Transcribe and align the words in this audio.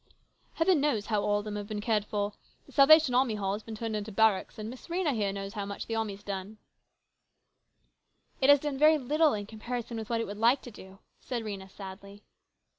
"Heaven 0.55 0.81
knows 0.81 1.05
how 1.05 1.21
all 1.23 1.37
of 1.37 1.45
them 1.45 1.55
have 1.55 1.67
been 1.67 1.79
cared 1.79 2.05
for. 2.05 2.33
The 2.65 2.71
Salvation 2.71 3.13
Army 3.13 3.35
Hall 3.35 3.53
has 3.53 3.61
been 3.61 3.75
turned 3.75 3.95
into 3.95 4.11
barracks, 4.11 4.57
and 4.57 4.67
Miss 4.67 4.87
Rhena 4.87 5.13
here 5.13 5.31
knows 5.31 5.53
how 5.53 5.63
much 5.63 5.85
the 5.85 5.93
army 5.93 6.15
has 6.15 6.23
done." 6.23 6.57
THE 6.57 6.57
CONFERENCE. 8.39 8.39
245 8.39 8.39
'<<" 8.39 8.39
It 8.41 8.49
has 8.49 8.59
done 8.59 8.77
very 8.79 8.97
little 8.97 9.33
in 9.35 9.45
comparison 9.45 9.97
with 9.97 10.09
what 10.09 10.19
it 10.19 10.25
would 10.25 10.37
like 10.39 10.63
to 10.63 10.71
do," 10.71 10.97
said 11.19 11.43
Rhena 11.43 11.69
sadly. 11.69 12.23